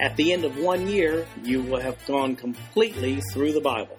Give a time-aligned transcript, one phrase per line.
[0.00, 3.96] At the end of one year, you will have gone completely through the Bible.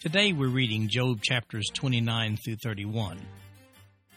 [0.00, 3.20] Today we're reading Job chapters 29 through 31.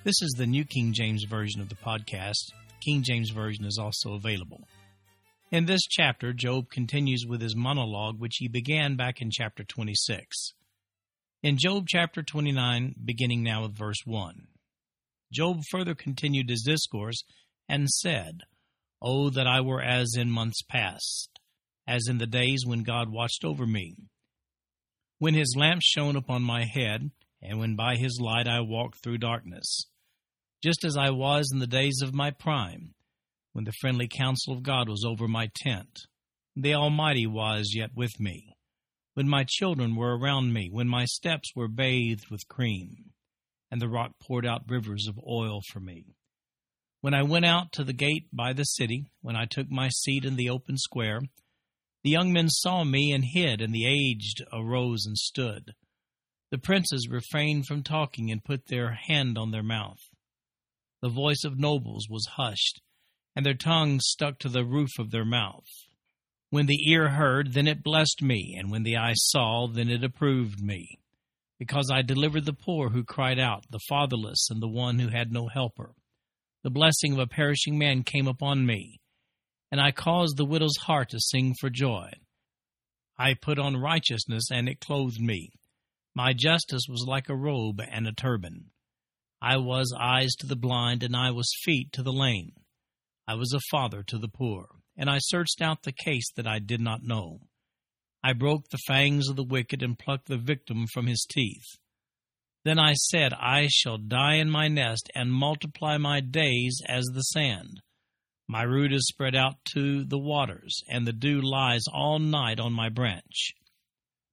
[0.04, 2.52] This is the New King James Version of the podcast.
[2.84, 4.68] King James Version is also available.
[5.52, 10.54] In this chapter, Job continues with his monologue, which he began back in chapter 26.
[11.44, 14.48] In Job chapter 29, beginning now with verse 1,
[15.32, 17.24] Job further continued his discourse
[17.70, 18.42] and said,
[19.02, 21.40] Oh, that I were as in months past,
[21.88, 23.96] as in the days when God watched over me.
[25.18, 27.10] When his lamp shone upon my head,
[27.42, 29.88] and when by his light I walked through darkness,
[30.64, 32.94] just as I was in the days of my prime,
[33.54, 36.00] when the friendly counsel of God was over my tent.
[36.56, 38.56] The Almighty was yet with me,
[39.14, 43.12] when my children were around me, when my steps were bathed with cream,
[43.72, 46.06] and the rock poured out rivers of oil for me.
[47.02, 50.24] When I went out to the gate by the city, when I took my seat
[50.24, 51.22] in the open square,
[52.04, 55.74] the young men saw me and hid, and the aged arose and stood.
[56.52, 59.98] The princes refrained from talking and put their hand on their mouth.
[61.02, 62.82] The voice of nobles was hushed,
[63.36, 65.66] and their tongues stuck to the roof of their mouth.
[66.52, 70.04] When the ear heard, then it blessed me, and when the eye saw, then it
[70.04, 71.00] approved me.
[71.58, 75.32] Because I delivered the poor who cried out, the fatherless, and the one who had
[75.32, 75.96] no helper
[76.64, 79.00] the blessing of a perishing man came upon me,
[79.72, 82.12] and I caused the widow's heart to sing for joy.
[83.18, 85.52] I put on righteousness, and it clothed me.
[86.14, 88.72] My justice was like a robe and a turban.
[89.42, 92.54] I was eyes to the blind, and I was feet to the lame.
[93.28, 96.60] I was a father to the poor, and I searched out the case that I
[96.60, 97.42] did not know.
[98.24, 101.80] I broke the fangs of the wicked and plucked the victim from his teeth.
[102.64, 107.22] Then I said, I shall die in my nest and multiply my days as the
[107.22, 107.82] sand.
[108.48, 112.72] My root is spread out to the waters, and the dew lies all night on
[112.74, 113.54] my branch.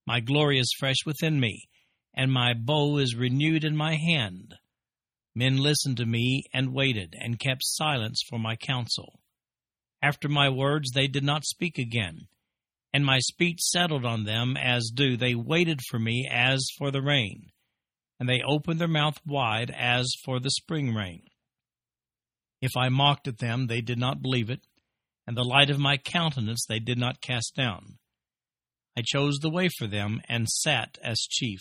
[0.06, 1.68] My glory is fresh within me,
[2.14, 4.54] and my bow is renewed in my hand.
[5.34, 9.20] Men listened to me and waited, and kept silence for my counsel.
[10.02, 12.28] After my words they did not speak again,
[12.92, 15.16] and my speech settled on them as dew.
[15.16, 17.52] They waited for me as for the rain
[18.18, 21.22] and they opened their mouth wide as for the spring rain.
[22.60, 24.60] If I mocked at them, they did not believe it,
[25.26, 27.98] and the light of my countenance they did not cast down.
[28.96, 31.60] I chose the way for them and sat as chief.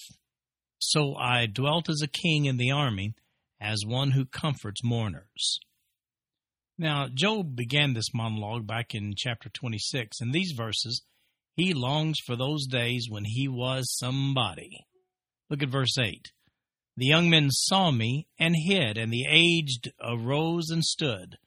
[0.79, 3.13] So I dwelt as a king in the army,
[3.59, 5.59] as one who comforts mourners.
[6.79, 10.21] Now, Job began this monologue back in chapter 26.
[10.21, 11.03] In these verses,
[11.55, 14.85] he longs for those days when he was somebody.
[15.49, 16.31] Look at verse 8.
[16.97, 21.37] The young men saw me and hid, and the aged arose and stood.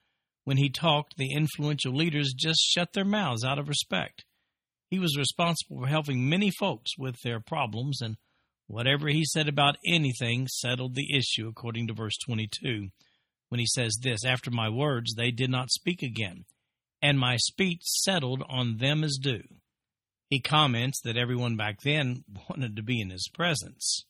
[0.45, 4.25] When he talked, the influential leaders just shut their mouths out of respect.
[4.91, 8.17] He was responsible for helping many folks with their problems, and
[8.69, 12.91] whatever he said about anything settled the issue, according to verse 22,
[13.49, 16.45] when he says this After my words, they did not speak again,
[17.03, 19.43] and my speech settled on them as dew.
[20.29, 24.05] He comments that everyone back then wanted to be in his presence.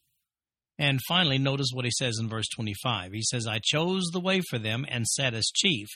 [0.80, 3.12] And finally, notice what he says in verse 25.
[3.12, 5.88] He says, I chose the way for them and sat as chief,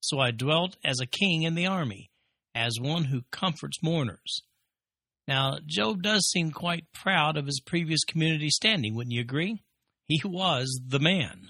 [0.00, 2.10] so I dwelt as a king in the army,
[2.54, 4.40] as one who comforts mourners.
[5.28, 9.62] Now, Job does seem quite proud of his previous community standing, wouldn't you agree?
[10.06, 11.48] He was the man.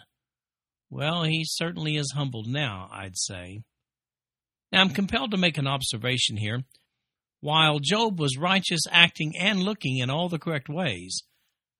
[0.90, 3.62] Well, he certainly is humbled now, I'd say.
[4.72, 6.64] Now, I'm compelled to make an observation here.
[7.40, 11.22] While Job was righteous, acting, and looking in all the correct ways,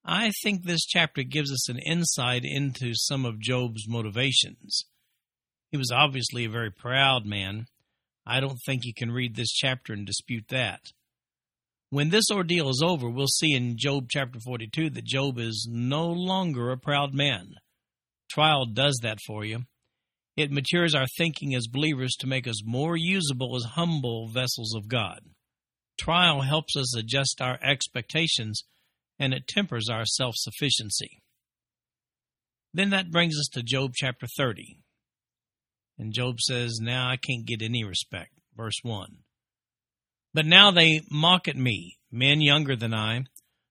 [0.05, 4.85] I think this chapter gives us an insight into some of Job's motivations.
[5.71, 7.67] He was obviously a very proud man.
[8.27, 10.81] I don't think you can read this chapter and dispute that.
[11.91, 16.09] When this ordeal is over, we'll see in Job chapter 42 that Job is no
[16.09, 17.55] longer a proud man.
[18.31, 19.65] Trial does that for you.
[20.37, 24.89] It matures our thinking as believers to make us more usable as humble vessels of
[24.89, 25.21] God.
[26.01, 28.65] Trial helps us adjust our expectations
[29.19, 31.23] and it tempers our self sufficiency.
[32.75, 34.79] Then that brings us to Job chapter 30.
[35.99, 38.31] And Job says, Now I can't get any respect.
[38.57, 39.19] Verse 1.
[40.35, 43.25] But now they mock at me, men younger than I,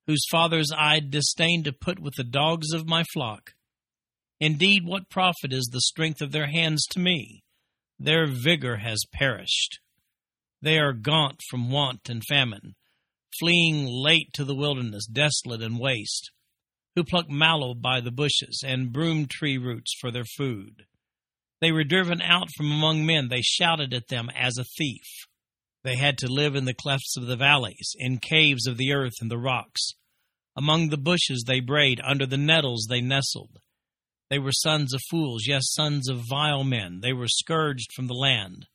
[0.08, 3.52] whose fathers I disdain to put with the dogs of my flock.
[4.40, 7.44] Indeed, what profit is the strength of their hands to me?
[8.00, 9.80] Their vigor has perished.
[10.62, 12.74] They are gaunt from want and famine,
[13.42, 16.30] fleeing late to the wilderness, desolate and waste,
[16.96, 20.84] who pluck mallow by the bushes and broom tree roots for their food.
[21.60, 23.30] They were driven out from among men.
[23.30, 25.08] They shouted at them as a thief.
[25.84, 29.16] They had to live in the clefts of the valleys, in caves of the earth
[29.20, 29.94] and the rocks.
[30.56, 33.58] Among the bushes they brayed, under the nettles they nestled.
[34.30, 37.00] They were sons of fools, yes, sons of vile men.
[37.02, 38.68] They were scourged from the land.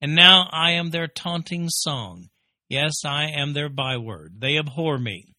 [0.00, 2.30] And now I am their taunting song.
[2.70, 4.40] Yes, I am their byword.
[4.40, 5.34] They abhor me.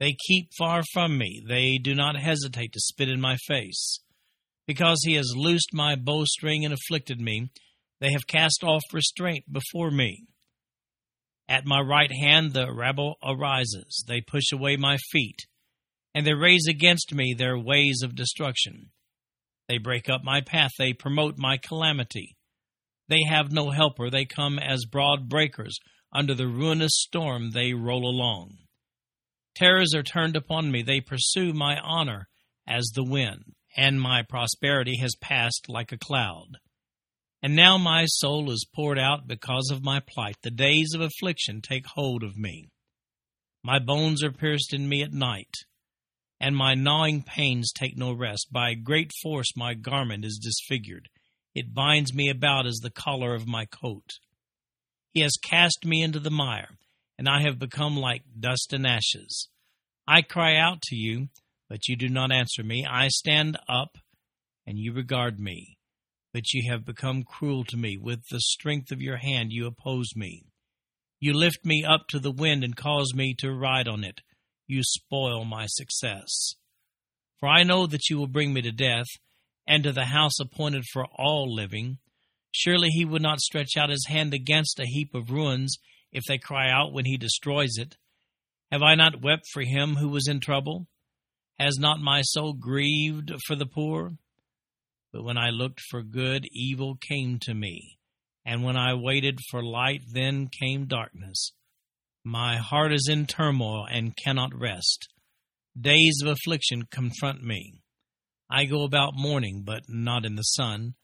[0.00, 1.42] They keep far from me.
[1.46, 4.00] They do not hesitate to spit in my face.
[4.66, 7.50] Because he has loosed my bowstring and afflicted me,
[8.00, 10.24] they have cast off restraint before me.
[11.50, 14.02] At my right hand the rabble arises.
[14.08, 15.40] They push away my feet,
[16.14, 18.90] and they raise against me their ways of destruction.
[19.68, 20.70] They break up my path.
[20.78, 22.36] They promote my calamity.
[23.10, 24.08] They have no helper.
[24.08, 25.76] They come as broad breakers.
[26.12, 28.56] Under the ruinous storm they roll along.
[29.56, 30.82] Terrors are turned upon me.
[30.82, 32.28] They pursue my honor
[32.68, 33.42] as the wind,
[33.76, 36.58] and my prosperity has passed like a cloud.
[37.42, 40.36] And now my soul is poured out because of my plight.
[40.42, 42.68] The days of affliction take hold of me.
[43.64, 45.54] My bones are pierced in me at night,
[46.38, 48.48] and my gnawing pains take no rest.
[48.52, 51.08] By great force my garment is disfigured.
[51.54, 54.10] It binds me about as the collar of my coat.
[55.12, 56.78] He has cast me into the mire,
[57.18, 59.48] and I have become like dust and ashes.
[60.06, 61.28] I cry out to you,
[61.68, 62.86] but you do not answer me.
[62.88, 63.98] I stand up,
[64.66, 65.76] and you regard me.
[66.32, 67.96] But you have become cruel to me.
[67.96, 70.44] With the strength of your hand you oppose me.
[71.18, 74.20] You lift me up to the wind and cause me to ride on it.
[74.68, 76.54] You spoil my success.
[77.38, 79.06] For I know that you will bring me to death,
[79.70, 81.96] and to the house appointed for all living.
[82.50, 85.76] Surely he would not stretch out his hand against a heap of ruins
[86.10, 87.96] if they cry out when he destroys it.
[88.72, 90.88] Have I not wept for him who was in trouble?
[91.56, 94.14] Has not my soul grieved for the poor?
[95.12, 97.96] But when I looked for good, evil came to me.
[98.44, 101.52] And when I waited for light, then came darkness.
[102.24, 105.08] My heart is in turmoil and cannot rest.
[105.80, 107.82] Days of affliction confront me.
[108.50, 110.94] I go about mourning, but not in the sun.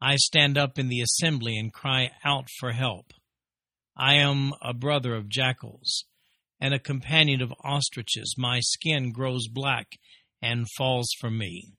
[0.00, 3.12] I stand up in the assembly and cry out for help.
[3.96, 6.04] I am a brother of jackals
[6.60, 8.34] and a companion of ostriches.
[8.36, 9.98] My skin grows black
[10.42, 11.74] and falls from me.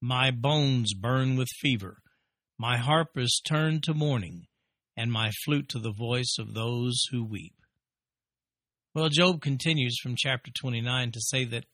[0.00, 1.98] My bones burn with fever.
[2.58, 4.46] My harp is turned to mourning,
[4.96, 7.54] and my flute to the voice of those who weep.
[8.94, 11.66] Well, Job continues from chapter 29 to say that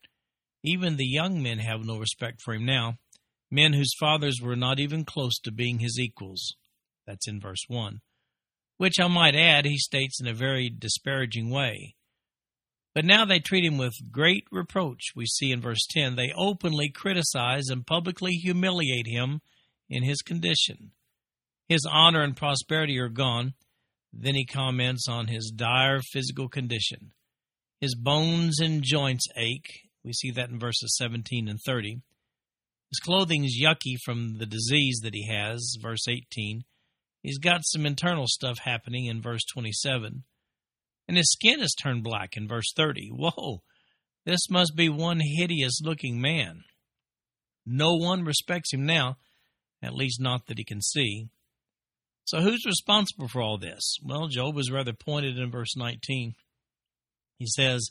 [0.63, 2.99] even the young men have no respect for him now,
[3.51, 6.55] men whose fathers were not even close to being his equals.
[7.07, 8.01] That's in verse 1.
[8.79, 11.95] Which I might add, he states in a very disparaging way.
[12.95, 16.17] But now they treat him with great reproach, we see in verse 10.
[16.17, 19.41] They openly criticize and publicly humiliate him
[19.89, 20.93] in his condition.
[21.69, 23.55] His honor and prosperity are gone.
[24.13, 27.13] Then he comments on his dire physical condition.
[27.81, 29.89] His bones and joints ache.
[30.05, 32.01] We see that in verses 17 and 30.
[32.91, 36.65] His clothing is yucky from the disease that he has, verse 18.
[37.23, 40.25] He's got some internal stuff happening in verse 27
[41.09, 43.11] and his skin is turned black in verse 30.
[43.13, 43.63] Whoa,
[44.25, 46.63] this must be one hideous looking man.
[47.67, 49.17] No one respects him now,
[49.83, 51.29] at least not that he can see.
[52.25, 53.99] So who's responsible for all this?
[54.03, 56.35] Well, Job is rather pointed in verse 19.
[57.39, 57.91] He says,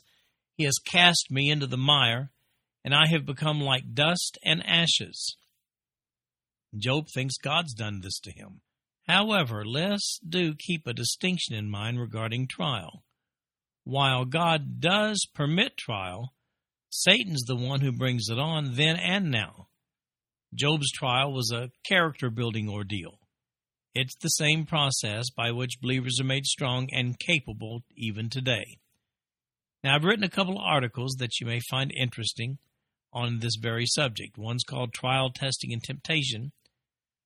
[0.56, 2.30] He has cast me into the mire,
[2.84, 5.36] and I have become like dust and ashes.
[6.76, 8.60] Job thinks God's done this to him.
[9.06, 13.02] However, let's do keep a distinction in mind regarding trial.
[13.84, 16.34] While God does permit trial,
[16.88, 19.68] Satan's the one who brings it on then and now.
[20.54, 23.18] Job's trial was a character building ordeal.
[23.94, 28.78] It's the same process by which believers are made strong and capable even today.
[29.84, 32.58] Now, I've written a couple of articles that you may find interesting
[33.12, 34.38] on this very subject.
[34.38, 36.52] One's called Trial, Testing, and Temptation,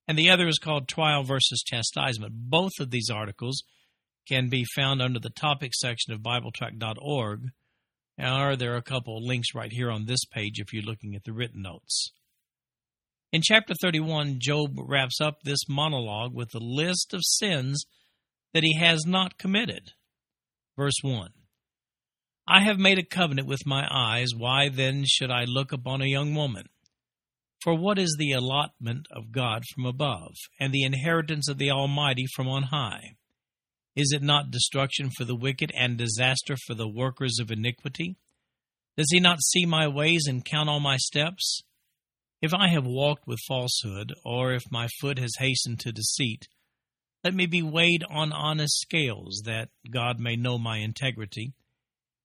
[0.08, 2.32] and the other is called Trial versus Chastisement.
[2.48, 3.62] Both of these articles
[4.26, 7.40] can be found under the topic section of BibleTrack.org,
[8.18, 11.14] or there are a couple of links right here on this page if you're looking
[11.14, 12.12] at the written notes.
[13.32, 17.84] In chapter 31, Job wraps up this monologue with a list of sins
[18.54, 19.92] that he has not committed.
[20.76, 21.30] Verse 1
[22.48, 24.28] I have made a covenant with my eyes.
[24.36, 26.68] Why then should I look upon a young woman?
[27.62, 32.26] For what is the allotment of God from above, and the inheritance of the Almighty
[32.34, 33.16] from on high?
[33.96, 38.16] Is it not destruction for the wicked and disaster for the workers of iniquity?
[38.96, 41.62] Does he not see my ways and count all my steps?
[42.40, 46.46] If I have walked with falsehood, or if my foot has hastened to deceit,
[47.24, 51.54] let me be weighed on honest scales, that God may know my integrity.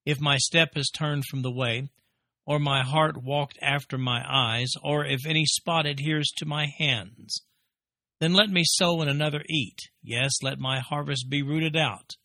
[0.05, 1.89] If my step has turned from the way,
[2.45, 7.41] or my heart walked after my eyes, or if any spot adheres to my hands,
[8.19, 9.89] then let me sow and another eat.
[10.01, 12.15] Yes, let my harvest be rooted out.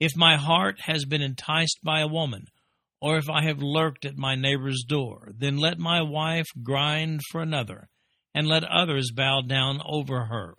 [0.00, 2.46] If my heart has been enticed by a woman,
[3.00, 7.42] or if I have lurked at my neighbor's door, then let my wife grind for
[7.42, 7.88] another,
[8.34, 10.56] and let others bow down over her.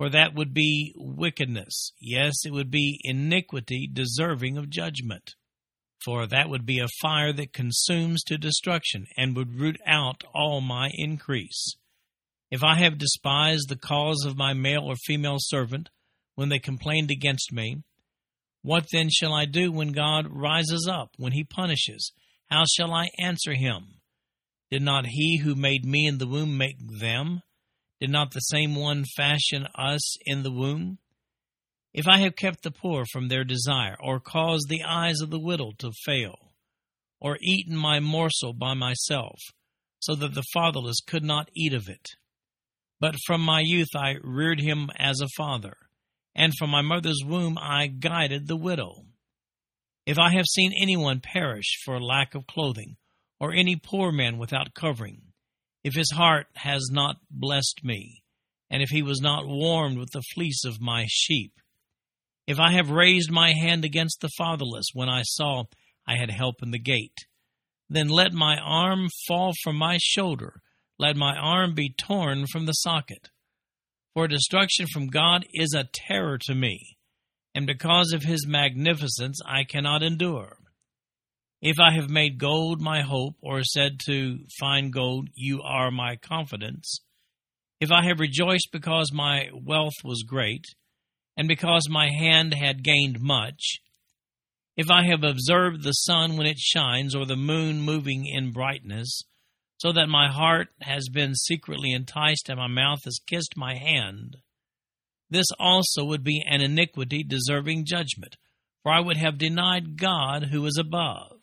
[0.00, 5.34] For that would be wickedness, yes, it would be iniquity deserving of judgment.
[6.02, 10.62] For that would be a fire that consumes to destruction, and would root out all
[10.62, 11.74] my increase.
[12.50, 15.90] If I have despised the cause of my male or female servant
[16.34, 17.82] when they complained against me,
[18.62, 22.10] what then shall I do when God rises up, when he punishes?
[22.46, 24.00] How shall I answer him?
[24.70, 27.42] Did not he who made me in the womb make them?
[28.00, 30.98] Did not the same one fashion us in the womb?
[31.92, 35.40] If I have kept the poor from their desire, or caused the eyes of the
[35.40, 36.54] widow to fail,
[37.20, 39.38] or eaten my morsel by myself,
[39.98, 42.08] so that the fatherless could not eat of it.
[43.00, 45.76] But from my youth I reared him as a father
[46.34, 49.04] and from my mother's womb I guided the widow.
[50.06, 52.96] If I have seen anyone perish for lack of clothing,
[53.38, 55.29] or any poor man without covering,
[55.82, 58.22] if his heart has not blessed me,
[58.70, 61.52] and if he was not warmed with the fleece of my sheep,
[62.46, 65.64] if I have raised my hand against the fatherless when I saw
[66.06, 67.16] I had help in the gate,
[67.88, 70.60] then let my arm fall from my shoulder,
[70.98, 73.30] let my arm be torn from the socket.
[74.14, 76.96] For destruction from God is a terror to me,
[77.54, 80.59] and because of his magnificence I cannot endure.
[81.62, 86.16] If I have made gold my hope, or said to fine gold, You are my
[86.16, 87.00] confidence,
[87.80, 90.64] if I have rejoiced because my wealth was great,
[91.36, 93.80] and because my hand had gained much,
[94.74, 99.22] if I have observed the sun when it shines, or the moon moving in brightness,
[99.76, 104.38] so that my heart has been secretly enticed and my mouth has kissed my hand.
[105.28, 108.36] This also would be an iniquity deserving judgment,
[108.82, 111.39] for I would have denied God who is above.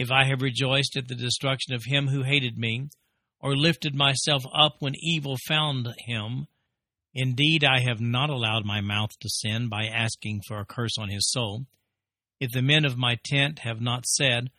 [0.00, 2.88] If I have rejoiced at the destruction of him who hated me,
[3.38, 6.46] or lifted myself up when evil found him,
[7.12, 11.10] indeed I have not allowed my mouth to sin by asking for a curse on
[11.10, 11.66] his soul.
[12.40, 14.50] If the men of my tent have not said,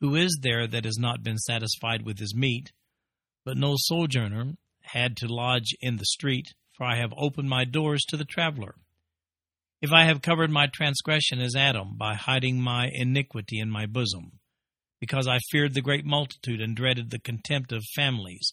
[0.00, 2.70] who is there that has not been satisfied with his meat?
[3.42, 8.02] But no sojourner had to lodge in the street, for I have opened my doors
[8.10, 8.74] to the traveler.
[9.80, 14.39] If I have covered my transgression as Adam by hiding my iniquity in my bosom,
[15.00, 18.52] because I feared the great multitude and dreaded the contempt of families,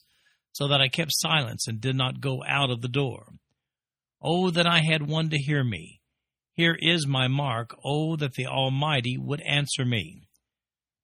[0.54, 3.34] so that I kept silence and did not go out of the door.
[4.22, 6.00] Oh, that I had one to hear me!
[6.54, 7.76] Here is my mark.
[7.86, 10.28] Oh, that the Almighty would answer me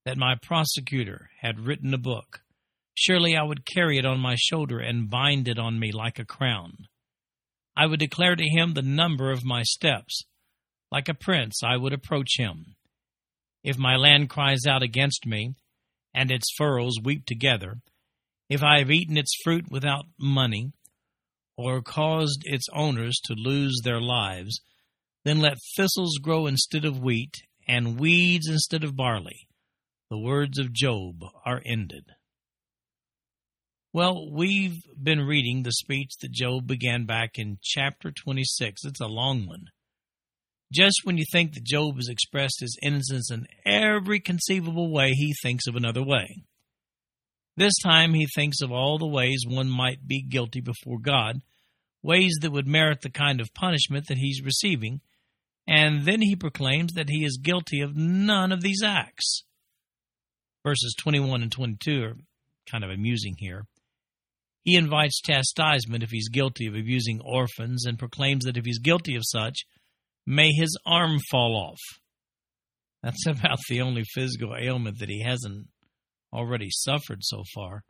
[0.06, 2.42] that my prosecutor had written a book.
[2.96, 6.26] Surely I would carry it on my shoulder and bind it on me like a
[6.26, 6.74] crown.
[7.76, 10.24] I would declare to him the number of my steps.
[10.92, 12.76] Like a prince, I would approach him.
[13.64, 15.56] If my land cries out against me,
[16.14, 17.78] and its furrows weep together,
[18.50, 20.74] if I have eaten its fruit without money,
[21.58, 24.60] or caused its owners to lose their lives,
[25.24, 27.36] then let thistles grow instead of wheat,
[27.68, 29.48] and weeds instead of barley
[30.14, 32.06] the words of Job are ended.
[33.94, 38.86] Well, we've been reading the speech that Job began back in chapter 26.
[38.86, 39.66] It's a long one.
[40.74, 45.34] Just when you think that Job has expressed his innocence in every conceivable way, he
[45.44, 46.44] thinks of another way.
[47.56, 51.42] This time he thinks of all the ways one might be guilty before God,
[52.02, 55.02] ways that would merit the kind of punishment that he's receiving,
[55.68, 59.44] and then he proclaims that he is guilty of none of these acts
[60.64, 62.16] verses 21 and 22 are
[62.70, 63.66] kind of amusing here.
[64.64, 69.16] He invites chastisement if he's guilty of abusing orphans and proclaims that if he's guilty
[69.16, 69.66] of such,
[70.26, 71.80] may his arm fall off.
[73.02, 75.68] That's about the only physical ailment that he hasn't
[76.32, 77.84] already suffered so far.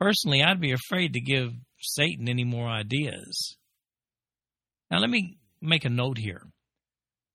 [0.00, 3.56] Personally, I'd be afraid to give Satan any more ideas.
[4.90, 6.42] Now, let me make a note here.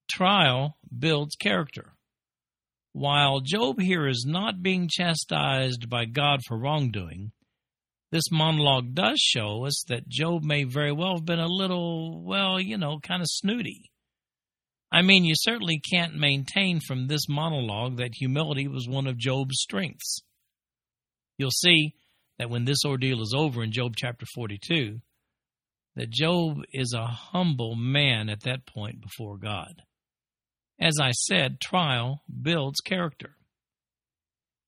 [0.10, 1.94] trial builds character.
[2.94, 7.32] While Job here is not being chastised by God for wrongdoing,
[8.12, 12.60] this monologue does show us that Job may very well have been a little, well,
[12.60, 13.92] you know, kind of snooty.
[14.92, 19.60] I mean, you certainly can't maintain from this monologue that humility was one of Job's
[19.60, 20.22] strengths.
[21.38, 21.94] You'll see
[22.40, 25.02] that when this ordeal is over in Job chapter 42,
[25.98, 29.82] that Job is a humble man at that point before God.
[30.80, 33.36] As I said, trial builds character.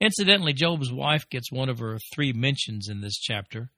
[0.01, 3.70] Incidentally, Job's wife gets one of her three mentions in this chapter.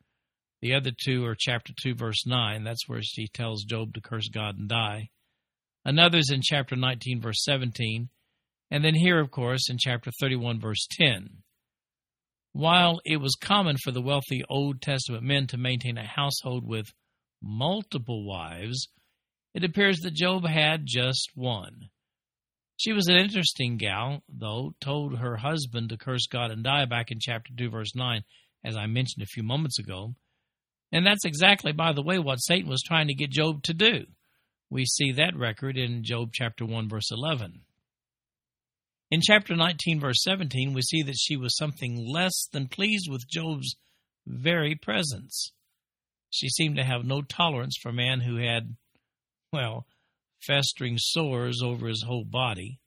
[0.62, 2.63] The other two are chapter 2, verse 9.
[2.63, 5.10] That's where she tells Job to curse God and die.
[5.84, 8.10] Another's in chapter 19, verse 17.
[8.70, 11.44] And then here, of course, in chapter 31, verse 10.
[12.54, 16.86] While it was common for the wealthy Old Testament men to maintain a household with
[17.42, 18.88] multiple wives,
[19.56, 21.90] it appears that Job had just one.
[22.82, 27.12] She was an interesting gal, though, told her husband to curse God and die back
[27.12, 28.24] in chapter 2, verse 9,
[28.66, 30.16] as I mentioned a few moments ago.
[30.92, 34.06] And that's exactly, by the way, what Satan was trying to get Job to do.
[34.72, 37.62] We see that record in Job chapter 1, verse 11.
[39.12, 43.30] In chapter 19, verse 17, we see that she was something less than pleased with
[43.30, 43.76] Job's
[44.26, 45.52] very presence.
[46.32, 48.76] She seemed to have no tolerance for a man who had,
[49.54, 49.86] well,
[50.46, 52.80] festering sores over his whole body,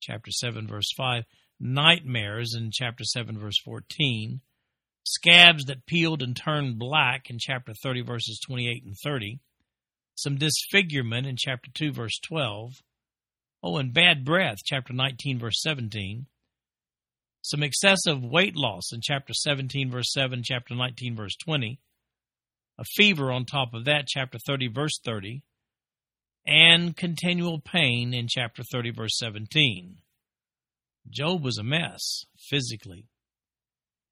[0.00, 1.24] chapter 7, verse 5,
[1.58, 4.40] nightmares in chapter 7, verse 14,
[5.04, 9.40] scabs that peeled and turned black in chapter 30, verses 28 and 30,
[10.14, 12.72] some disfigurement in chapter 2, verse 12,
[13.62, 16.26] oh, and bad breath, chapter 19, verse 17,
[17.42, 21.80] some excessive weight loss in chapter 17, verse 7, chapter 19, verse 20,
[22.78, 25.42] a fever on top of that, chapter 30, verse 30,
[26.50, 29.98] and continual pain in chapter 30, verse 17.
[31.08, 33.06] Job was a mess physically.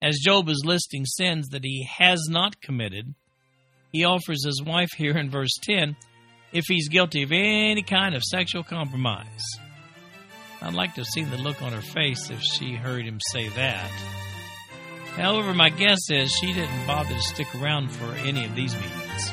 [0.00, 3.14] As Job is listing sins that he has not committed,
[3.92, 5.96] he offers his wife here in verse 10
[6.52, 9.42] if he's guilty of any kind of sexual compromise.
[10.62, 13.48] I'd like to have seen the look on her face if she heard him say
[13.48, 13.90] that.
[15.16, 19.32] However, my guess is she didn't bother to stick around for any of these meetings.